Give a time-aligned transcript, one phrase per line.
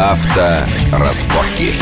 [0.00, 1.74] Авторазборки.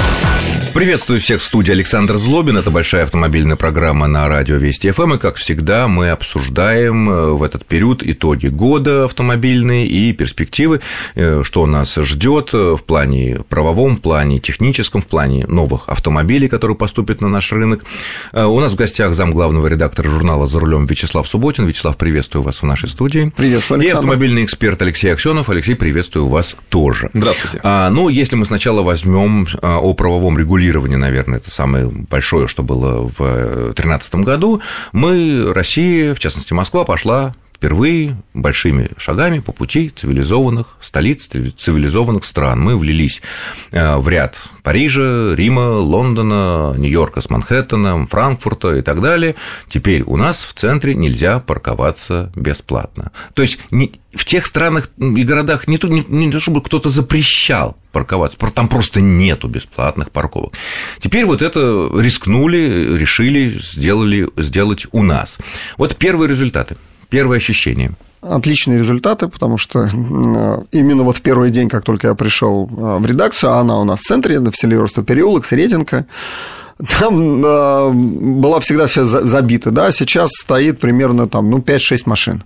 [0.78, 2.56] Приветствую всех в студии Александр Злобин.
[2.56, 5.14] Это большая автомобильная программа на радио Вести ФМ.
[5.14, 10.80] И, как всегда, мы обсуждаем э, в этот период итоги года автомобильные и перспективы,
[11.16, 16.76] э, что нас ждет в плане правовом, в плане техническом, в плане новых автомобилей, которые
[16.76, 17.84] поступят на наш рынок.
[18.32, 21.66] Э, у нас в гостях зам главного редактора журнала «За рулем» Вячеслав Субботин.
[21.66, 23.32] Вячеслав, приветствую вас в нашей студии.
[23.36, 23.84] Приветствую, Александр.
[23.84, 25.50] И автомобильный эксперт Алексей Аксенов.
[25.50, 27.10] Алексей, приветствую вас тоже.
[27.14, 27.58] Здравствуйте.
[27.64, 32.62] А, ну, если мы сначала возьмем о правовом регулировании регулирования, наверное, это самое большое, что
[32.62, 34.60] было в 2013 году,
[34.92, 42.60] мы, Россия, в частности Москва, пошла впервые большими шагами по пути цивилизованных столиц, цивилизованных стран.
[42.60, 43.20] Мы влились
[43.72, 49.34] э, в ряд Парижа, Рима, Лондона, Нью-Йорка с Манхэттеном, Франкфурта и так далее.
[49.68, 53.10] Теперь у нас в центре нельзя парковаться бесплатно.
[53.34, 53.58] То есть
[54.14, 58.68] в тех странах и городах не то, не, не то чтобы кто-то запрещал парковаться, там
[58.68, 60.54] просто нету бесплатных парковок.
[61.00, 65.38] Теперь вот это рискнули, решили, сделали, сделать у нас.
[65.76, 66.76] Вот первые результаты.
[67.08, 67.92] Первые ощущения?
[68.20, 69.88] Отличные результаты, потому что
[70.72, 73.84] именно вот в первый день, как только я пришел а, в редакцию, а она у
[73.84, 76.06] нас в центре, в селе Ростов переулок, Сретенка,
[76.98, 82.42] там э, была всегда вся забита, да, сейчас стоит примерно там, ну, 5-6 машин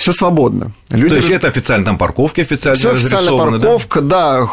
[0.00, 0.72] все свободно.
[0.88, 1.10] Люди...
[1.10, 4.48] То есть это официально там парковки официально Все официальная парковка, да, да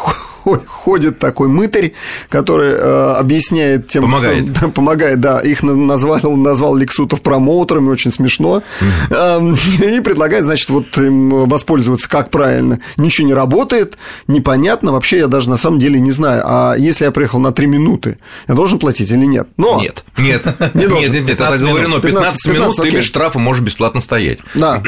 [0.68, 1.94] ходит такой мытарь,
[2.30, 4.50] который э, объясняет тем, помогает.
[4.58, 8.64] Кто, помогает, да, их назвал, назвал Лексутов промоутерами, очень смешно,
[9.10, 12.80] и предлагает, значит, вот им воспользоваться как правильно.
[12.98, 17.12] Ничего не работает, непонятно, вообще я даже на самом деле не знаю, а если я
[17.12, 18.18] приехал на 3 минуты,
[18.48, 19.48] я должен платить или нет?
[19.58, 19.80] Но...
[19.82, 21.12] Нет, нет, не должен.
[21.12, 24.40] нет, нет, это говорено, 15, 15 минут 15, ты без штрафа можешь бесплатно стоять.
[24.54, 24.82] Да.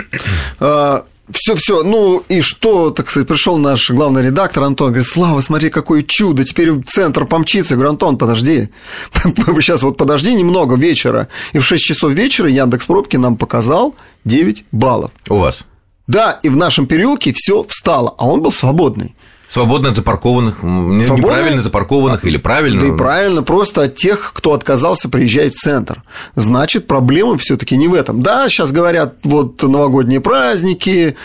[1.32, 1.84] Все, все.
[1.84, 6.44] Ну и что, так сказать, пришел наш главный редактор Антон, говорит, Слава, смотри, какое чудо,
[6.44, 7.74] теперь центр помчится.
[7.74, 8.70] Я говорю, Антон, подожди,
[9.14, 11.28] сейчас вот подожди немного вечера.
[11.54, 13.96] И в 6 часов вечера Яндекс Пробки нам показал
[14.26, 15.12] 9 баллов.
[15.30, 15.60] У вас?
[16.08, 19.16] Да, и в нашем переулке все встало, а он был свободный.
[19.50, 21.14] Свободно от запаркованных, Свободно?
[21.16, 22.82] неправильно запаркованных или правильно?
[22.82, 26.04] Да и правильно, просто от тех, кто отказался приезжать в центр.
[26.36, 28.22] Значит, проблема все таки не в этом.
[28.22, 31.18] Да, сейчас говорят, вот новогодние праздники,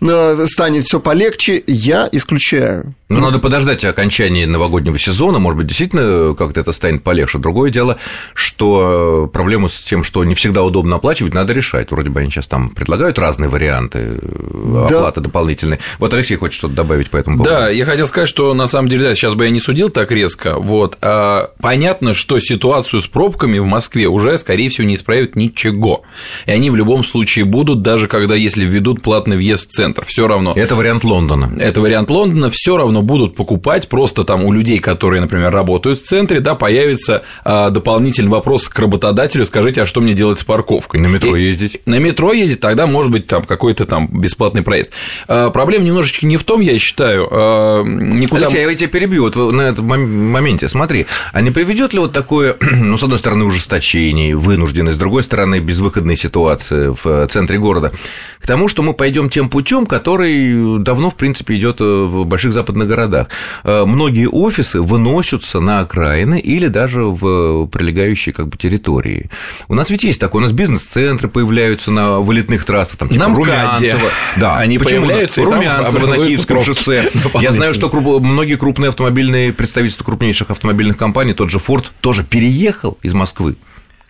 [0.00, 2.94] э, станет все полегче, я исключаю.
[3.08, 7.38] Ну, надо подождать окончания новогоднего сезона, может быть, действительно как-то это станет полегче.
[7.38, 7.98] Другое дело,
[8.34, 11.90] что проблему с тем, что не всегда удобно оплачивать, надо решать.
[11.90, 14.84] Вроде бы они сейчас там предлагают разные варианты да.
[14.84, 15.80] оплаты дополнительной.
[15.98, 17.52] Вот Алексей хочет что-то добавить по этому поводу.
[17.52, 20.10] Да, я хотел сказать, что на самом деле, да, сейчас бы я не судил так
[20.12, 20.56] резко.
[20.58, 20.96] Вот.
[21.00, 26.02] А понятно, что ситуацию с пробками в Москве уже, скорее всего, не исправят ничего.
[26.46, 30.26] И они в любом случае будут, даже когда, если введут платный въезд в центр, все
[30.26, 30.52] равно.
[30.54, 31.52] Это вариант Лондона.
[31.58, 36.06] Это вариант Лондона, все равно будут покупать, просто там у людей, которые, например, работают в
[36.06, 41.00] центре, да, появится а, дополнительный вопрос к работодателю, скажите, а что мне делать с парковкой?
[41.00, 41.80] На метро и, ездить?
[41.86, 44.90] На метро ездить, тогда может быть там какой-то там бесплатный проезд.
[45.28, 48.46] А, проблема немножечко не в том, я считаю, а, никуда...
[48.46, 52.56] Алексей, я тебя перебью вот на этом моменте, смотри, а не приведет ли вот такое,
[52.60, 57.92] ну, с одной стороны, ужесточение, вынужденность, с другой стороны, безвыходная ситуация в центре города,
[58.40, 62.88] к тому, что мы пойдем тем путем, который давно, в принципе, идет в больших западных
[62.88, 63.28] городах.
[63.64, 69.30] Э, многие офисы выносятся на окраины или даже в прилегающие как бы территории.
[69.68, 73.34] У нас ведь есть такое, у нас бизнес-центры появляются на вылетных трассах, там, типа на
[73.34, 74.10] Румянцево.
[74.36, 75.06] Да, они Почему?
[75.06, 77.10] появляются, Румянцево на Киевском шоссе.
[77.40, 77.90] Я знаю, что
[78.20, 83.56] многие крупные автомобильные представительства крупнейших автомобильных компаний, тот же Ford, тоже переехал из Москвы.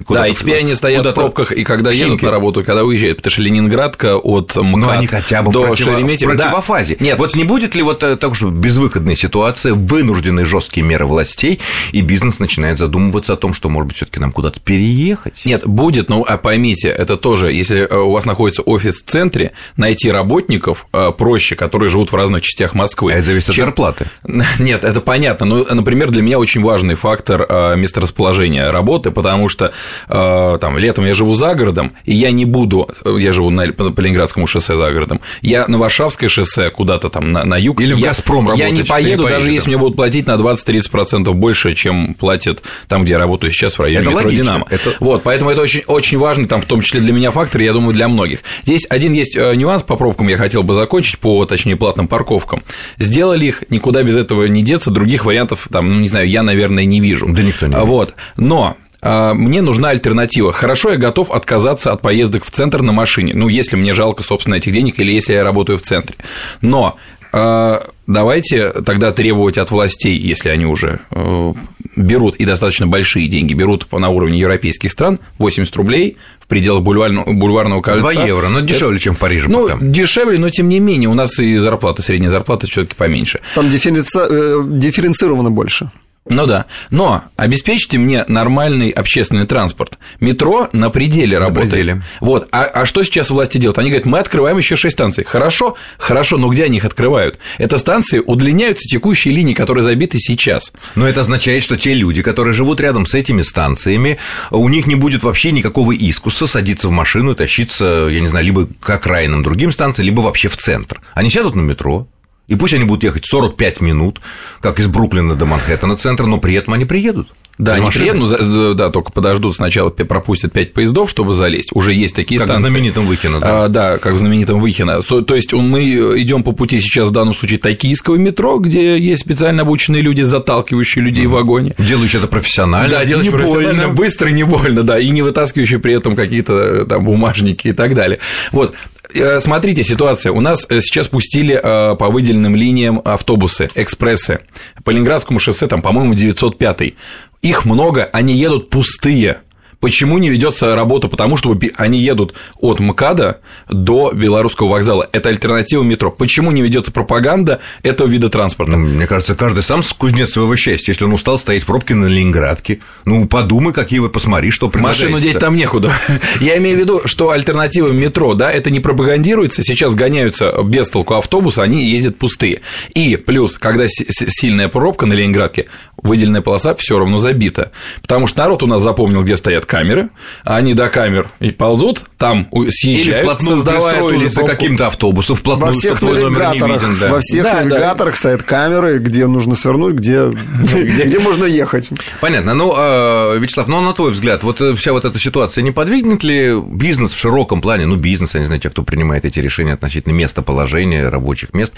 [0.04, 2.84] Куда да, и теперь они стоят в пробках, и когда едут на работу, и когда
[2.84, 5.84] уезжают, потому что Ленинградка от МКАД Но они хотя бы до против...
[5.84, 6.34] Шереметьево.
[6.34, 6.96] Противофазе.
[6.98, 7.04] Да.
[7.04, 7.18] Нет.
[7.18, 11.60] Вот не будет ли вот э, так что безвыходная ситуация, вынужденные жесткие меры властей,
[11.92, 15.42] и бизнес начинает задумываться о том, что, может быть, все таки нам куда-то переехать?
[15.44, 19.52] Нет, будет, но а поймите, это тоже, если э, у вас находится офис в центре,
[19.76, 23.12] найти работников э, проще, которые живут в разных частях Москвы.
[23.12, 23.64] А это зависит чем...
[23.64, 24.06] от зарплаты.
[24.58, 25.44] Нет, это понятно.
[25.46, 29.72] Но, например, для меня очень важный фактор месторасположения работы, потому что
[30.08, 34.46] там, летом я живу за городом, и я не буду, я живу на, по Ленинградскому
[34.46, 37.80] шоссе за городом, я на Варшавское шоссе куда-то там на, на юг.
[37.80, 41.74] Или в «Газпром» Я не поеду, не даже если мне будут платить на 20-30% больше,
[41.74, 44.44] чем платят там, где я работаю сейчас, в районе это метро логично.
[44.44, 44.66] «Динамо».
[44.70, 44.94] Это...
[45.00, 47.92] Вот, поэтому это очень, очень важный, там, в том числе для меня фактор, я думаю,
[47.94, 48.40] для многих.
[48.64, 52.62] Здесь один есть э, нюанс по пробкам, я хотел бы закончить, по, точнее, платным парковкам.
[52.98, 56.84] Сделали их, никуда без этого не деться, других вариантов, там, ну, не знаю, я, наверное,
[56.84, 57.26] не вижу.
[57.28, 57.86] Да никто не видит.
[57.86, 60.52] Вот, но мне нужна альтернатива.
[60.52, 64.56] Хорошо, я готов отказаться от поездок в центр на машине, ну, если мне жалко, собственно,
[64.56, 66.16] этих денег или если я работаю в центре.
[66.60, 66.98] Но
[67.32, 71.54] а, давайте тогда требовать от властей, если они уже э,
[71.94, 77.32] берут и достаточно большие деньги, берут на уровне европейских стран 80 рублей в пределах бульварного,
[77.32, 78.02] бульварного кольца.
[78.02, 79.48] 2 евро, но дешевле, чем в Париже.
[79.48, 79.78] Ну, пока.
[79.80, 83.40] дешевле, но тем не менее, у нас и зарплата, средняя зарплата все таки поменьше.
[83.54, 84.18] Там дифференци...
[84.18, 85.90] Э, дифференцировано больше.
[86.28, 86.66] Ну да.
[86.90, 89.98] Но обеспечьте мне нормальный общественный транспорт.
[90.20, 91.70] Метро на пределе на работает.
[91.70, 92.02] Пределе.
[92.20, 92.46] Вот.
[92.52, 93.78] А, а что сейчас власти делают?
[93.78, 95.24] Они говорят, мы открываем еще 6 станций.
[95.24, 97.38] Хорошо, хорошо, но где они их открывают?
[97.56, 100.72] Это станции удлиняются текущие линии, которые забиты сейчас.
[100.94, 104.18] Но это означает, что те люди, которые живут рядом с этими станциями,
[104.50, 108.44] у них не будет вообще никакого искуса садиться в машину и тащиться, я не знаю,
[108.44, 111.00] либо к окраинам другим станциям, либо вообще в центр.
[111.14, 112.06] Они сядут на метро,
[112.50, 114.20] и пусть они будут ехать 45 минут,
[114.60, 117.28] как из Бруклина до Манхэттена центра, но при этом они приедут.
[117.58, 121.70] Да, они приедут, ну, да, только подождут сначала, пропустят 5 поездов, чтобы залезть.
[121.74, 122.62] Уже есть такие как станции.
[122.62, 123.64] Как в знаменитом Выхино, да.
[123.64, 125.00] А, да, как в знаменитом Выхино.
[125.02, 125.84] То есть мы
[126.20, 131.04] идем по пути сейчас в данном случае токийского метро, где есть специально обученные люди, заталкивающие
[131.04, 131.74] людей в вагоне.
[131.78, 132.90] Делающие это профессионально.
[132.90, 133.94] Да, делающие профессионально, больно.
[133.94, 138.18] быстро, не больно, да, и не вытаскивающие при этом какие-то там бумажники и так далее.
[138.52, 138.99] Вот, Э,
[139.40, 140.32] смотрите, ситуация.
[140.32, 144.40] У нас э, сейчас пустили э, по выделенным линиям автобусы, экспрессы.
[144.84, 146.94] По Ленинградскому шоссе, там, по-моему, 905.
[147.42, 149.42] Их много, они едут пустые.
[149.80, 151.08] Почему не ведется работа?
[151.08, 155.08] Потому что они едут от МКАДа до Белорусского вокзала.
[155.12, 156.10] Это альтернатива метро.
[156.10, 158.72] Почему не ведется пропаганда этого вида транспорта?
[158.72, 160.92] Ну, мне кажется, каждый сам кузнец своего счастья.
[160.92, 165.18] Если он устал стоять в пробке на Ленинградке, ну подумай, какие вы, посмотри, что Машину
[165.18, 165.92] деть там некуда.
[166.40, 169.62] Я имею в виду, что альтернатива метро, да, это не пропагандируется.
[169.62, 172.60] Сейчас гоняются без толку автобусы, они ездят пустые.
[172.94, 175.66] И плюс, когда сильная пробка на Ленинградке,
[176.02, 177.72] выделенная полоса все равно забита.
[178.02, 180.10] Потому что народ у нас запомнил, где стоят камеры,
[180.44, 185.72] а они до камер и ползут, там съезжают, Или вплотную пристроились за каким-то автобусом, вплотную,
[185.72, 187.08] во всех навигаторах, виден, да.
[187.08, 188.18] Во всех да, навигаторах да.
[188.18, 190.26] стоят камеры, где нужно свернуть, где,
[190.74, 191.88] где, где можно ехать.
[192.20, 192.54] Понятно.
[192.54, 196.24] Ну, а, Вячеслав, ну, на твой взгляд, вот э, вся вот эта ситуация не подвигнет
[196.24, 199.74] ли бизнес в широком плане, ну, бизнес, я не знаю, те, кто принимает эти решения
[199.74, 201.72] относительно местоположения рабочих мест,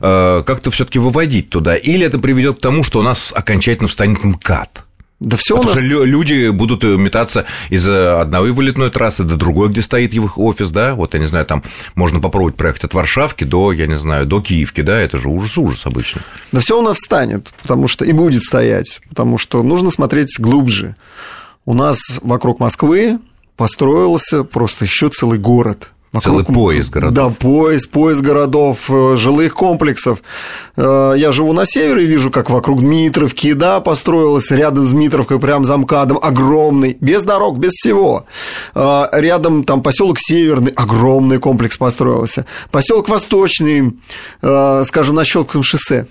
[0.00, 1.76] э, как-то все таки выводить туда?
[1.76, 4.84] Или это приведет к тому, что у нас окончательно встанет МКАД?
[5.24, 5.84] Да все Потому у нас...
[5.84, 10.70] что люди будут э, метаться из одной вылетной трассы до другой, где стоит их офис,
[10.70, 11.62] да, вот, я не знаю, там
[11.94, 15.86] можно попробовать проехать от Варшавки до, я не знаю, до Киевки, да, это же ужас-ужас
[15.86, 16.20] обычно.
[16.52, 20.94] Да все у нас встанет, потому что и будет стоять, потому что нужно смотреть глубже.
[21.64, 23.18] У нас вокруг Москвы
[23.56, 27.12] построился просто еще целый город– Вокруг, Целый поезд городов.
[27.12, 30.20] Да, поезд, поезд городов, э, жилых комплексов.
[30.76, 35.40] Э, я живу на севере и вижу, как вокруг Дмитровки, да, построилась рядом с Дмитровкой,
[35.40, 38.26] прям за МКАДом, огромный, без дорог, без всего.
[38.76, 42.46] Э, рядом там поселок Северный, огромный комплекс построился.
[42.70, 43.96] Поселок Восточный,
[44.40, 46.06] скажем, на Щелковском шоссе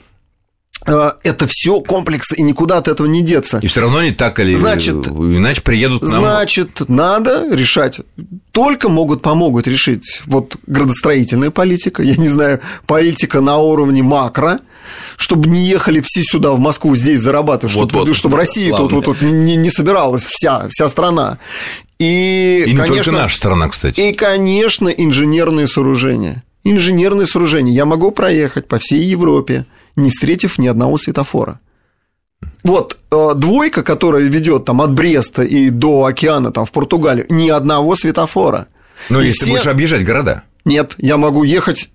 [0.86, 3.60] это все комплексы, и никуда от этого не деться.
[3.62, 6.22] И все равно не так или значит, иначе приедут к нам...
[6.22, 8.02] Значит, надо решать.
[8.52, 14.60] Только могут, помогут решить вот градостроительная политика, я не знаю, политика на уровне макро,
[15.18, 18.92] чтобы не ехали все сюда, в Москву, здесь зарабатывать, вот, чтобы, вот, чтобы Россия тут,
[18.92, 21.40] тут, тут не, не собиралась, вся, вся страна.
[22.00, 24.00] И, и конечно, не только наша страна, кстати.
[24.00, 26.44] И, конечно, инженерные сооружения.
[26.66, 27.74] Инженерные сооружения.
[27.74, 31.60] Я могу проехать по всей Европе не встретив ни одного светофора.
[32.64, 37.50] Вот э, двойка, которая ведет там от Бреста и до океана там в Португалию, ни
[37.50, 38.68] одного светофора.
[39.10, 39.52] Ну, если все...
[39.52, 40.44] будешь объезжать города.
[40.66, 41.90] Нет, я могу ехать.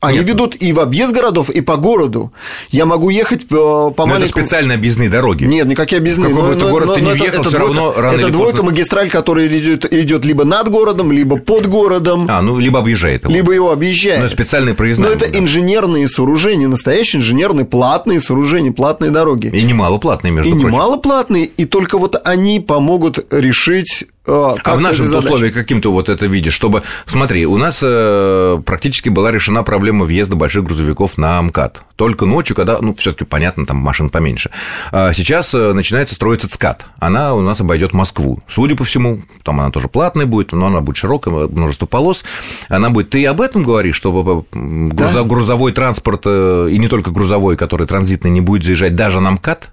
[0.00, 0.28] Они Нет.
[0.28, 2.32] ведут и в объезд городов, и по городу.
[2.70, 4.30] Я могу ехать по, по маленькому.
[4.30, 5.44] Это специальные объездные дороги.
[5.44, 6.32] Нет, никакие объездные.
[6.32, 8.70] В какой бы город но, ты не въехал, все равно рано Это двойка поздно...
[8.70, 12.26] магистраль, которая идет, идет либо над городом, либо под городом.
[12.30, 13.34] А, ну либо объезжает его.
[13.34, 14.22] Либо его объезжает.
[14.22, 15.10] Но специальные проездные.
[15.10, 15.38] Но это да.
[15.38, 19.48] инженерные сооружения, настоящие инженерные платные сооружения, платные дороги.
[19.48, 20.68] И немало платные, между и прочим.
[20.68, 25.90] И немало платные, и только вот они помогут решить а, а в нашем условии каким-то
[25.90, 31.18] вот это видишь, чтобы, смотри, у нас э, практически была решена проблема въезда больших грузовиков
[31.18, 31.82] на МКАД.
[31.96, 34.50] Только ночью, когда, ну, все таки понятно, там машин поменьше.
[34.92, 36.86] А сейчас э, начинается строиться ЦКАД.
[36.98, 38.40] Она у нас обойдет Москву.
[38.48, 42.24] Судя по всему, там она тоже платная будет, но она будет широкая, множество полос.
[42.68, 43.10] Она будет...
[43.10, 45.24] Ты об этом говоришь, что да?
[45.24, 49.70] грузовой транспорт, э, и не только грузовой, который транзитный, не будет заезжать даже на МКАД?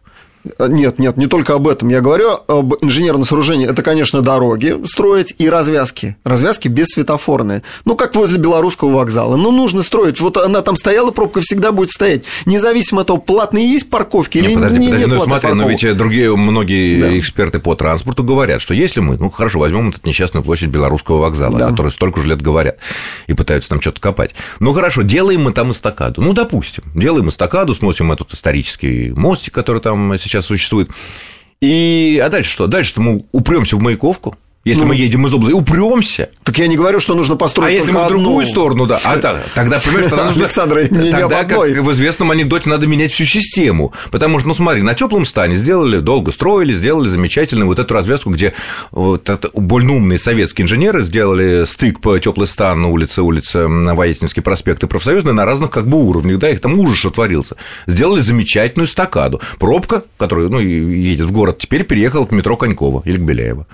[0.59, 1.89] Нет, нет, не только об этом.
[1.89, 3.69] Я говорю об инженерном сооружении.
[3.69, 6.15] Это, конечно, дороги строить и развязки.
[6.23, 7.63] Развязки бессветофорные.
[7.85, 9.35] Ну, как возле белорусского вокзала.
[9.35, 10.19] Ну, нужно строить.
[10.19, 12.23] Вот она там стояла, пробка всегда будет стоять.
[12.45, 15.97] Независимо от того, платные есть парковки или подожди, не, подожди, нет ну, смотри, но ведь
[15.97, 17.17] другие, многие да.
[17.17, 21.57] эксперты по транспорту говорят, что если мы, ну, хорошо, возьмем эту несчастную площадь белорусского вокзала,
[21.57, 21.67] да.
[21.67, 22.77] о которой столько же лет говорят,
[23.27, 24.35] и пытаются там что-то копать.
[24.59, 26.21] Ну, хорошо, делаем мы там эстакаду.
[26.21, 30.89] Ну, допустим, делаем эстакаду, сносим этот исторический мостик, который там сейчас существует.
[31.61, 32.67] И, а дальше что?
[32.67, 34.35] Дальше мы упремся в Маяковку,
[34.67, 36.29] если ну, мы едем из области, упремся.
[36.43, 37.69] Так я не говорю, что нужно построить.
[37.69, 38.49] А если мы в другую одну...
[38.49, 38.99] сторону, да.
[39.03, 40.43] А так, тогда, понимаешь, тогда нужно.
[40.43, 43.93] Александр, не, тогда, как в известном анекдоте, надо менять всю систему.
[44.11, 48.29] Потому что, ну смотри, на теплом стане сделали, долго строили, сделали замечательно вот эту развязку,
[48.29, 48.53] где
[48.91, 54.83] вот больно умные советские инженеры сделали стык по теплый стан на улице, улице Вояснинский проспект
[54.83, 57.55] и профсоюзный на разных как бы уровнях, да, их там ужас отворился.
[57.85, 59.41] Сделали замечательную стакаду.
[59.59, 63.67] Пробка, которая, ну, едет в город, теперь переехала к метро Конькова или к Беляева.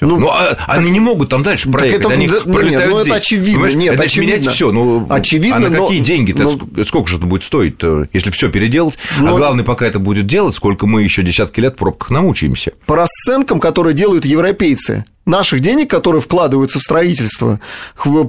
[0.00, 2.88] Ну, ну а, так, они не могут там дальше проехать, это, они да, пролетают нет,
[2.88, 3.74] ну, это очевидно, Понимаешь?
[3.74, 4.32] нет, это очевидно.
[4.32, 6.84] менять все, ну, очевидно, а на но, какие деньги-то, но...
[6.84, 7.76] сколько же это будет стоить,
[8.12, 9.34] если все переделать, а но...
[9.34, 12.72] а главное, пока это будет делать, сколько мы еще десятки лет в пробках намучаемся.
[12.86, 17.60] По расценкам, которые делают европейцы, наших денег, которые вкладываются в строительство,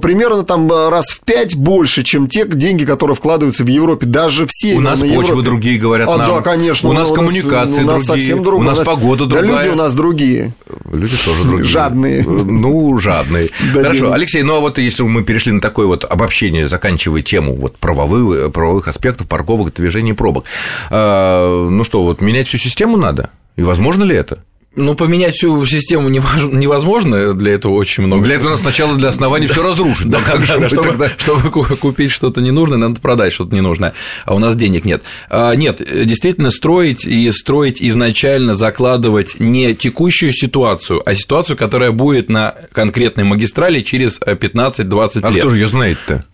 [0.00, 4.46] примерно там э, раз в пять больше, чем те деньги, которые вкладываются в Европе, даже
[4.48, 4.74] все.
[4.74, 5.42] У нас почвы Европе.
[5.42, 6.28] другие, говорят а, нам.
[6.28, 6.88] да, конечно.
[6.88, 8.62] У нас, у коммуникации у нас другие, совсем другие.
[8.62, 9.42] У нас, у нас погода другая.
[9.42, 10.52] Да люди у нас другие.
[10.92, 11.68] Люди тоже другие.
[11.68, 12.24] Жадные.
[12.24, 13.50] Ну, жадные.
[13.72, 17.78] Хорошо, Алексей, ну а вот если мы перешли на такое вот обобщение, заканчивая тему вот
[17.78, 20.44] правовых, правовых аспектов парковок, движений пробок,
[20.90, 23.30] ну что, вот менять всю систему надо?
[23.56, 24.42] И возможно ли это?
[24.76, 28.22] Ну, поменять всю систему невозможно, для этого очень много.
[28.22, 30.08] Для этого сначала для основания все разрушить.
[30.08, 35.02] Да, да, чтобы купить что-то ненужное, надо продать что-то ненужное, а у нас денег нет.
[35.28, 42.28] А, нет, действительно, строить и строить изначально, закладывать не текущую ситуацию, а ситуацию, которая будет
[42.28, 45.24] на конкретной магистрали через 15-20 лет.
[45.24, 46.24] А кто же ее знает-то?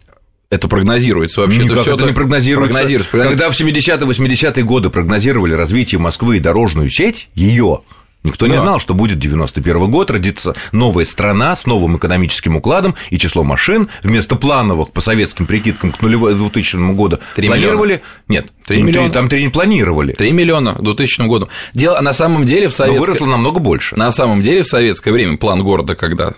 [0.50, 1.64] Это прогнозируется вообще.
[1.64, 2.73] Никак это, это не прогнозируется.
[2.73, 3.19] прогнозируется.
[3.19, 7.81] Когда в 70-е, 80-е годы прогнозировали развитие Москвы и дорожную сеть, ее
[8.26, 8.52] Никто да.
[8.52, 13.45] не знал, что будет 91 год, родится новая страна с новым экономическим укладом, и число
[13.45, 17.95] машин вместо плановых по советским прикидкам к нулевой 2000 году планировали...
[17.95, 18.02] Миллиона.
[18.28, 19.12] Нет, 3 миллиона.
[19.12, 20.12] там 3 не планировали.
[20.12, 21.49] 3 миллиона к 2000 году.
[21.73, 22.99] Дело на самом деле в советское...
[22.99, 23.97] Но выросло намного больше.
[23.97, 26.33] На самом деле в советское время план города, когда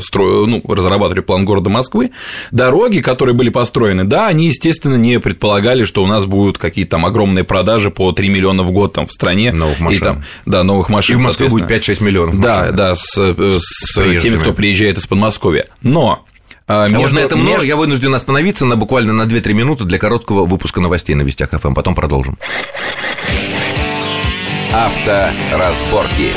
[0.00, 0.46] стро...
[0.46, 2.10] ну, разрабатывали план города Москвы,
[2.50, 7.06] дороги, которые были построены, да, они, естественно, не предполагали, что у нас будут какие-то там
[7.06, 9.52] огромные продажи по 3 миллиона в год там в стране.
[9.52, 9.98] Новых машин.
[9.98, 11.29] И там, да, новых машин.
[11.30, 12.40] Москве будет 5-6 миллионов.
[12.40, 15.66] Да, да, с, с, с теми, кто приезжает из Подмосковья.
[15.82, 16.24] Но
[16.66, 17.66] а, между, это много, между...
[17.66, 21.74] я вынужден остановиться на буквально на 2-3 минуты для короткого выпуска новостей на Вестях ФМ,
[21.74, 22.38] потом продолжим.
[24.72, 26.30] Авторазборки.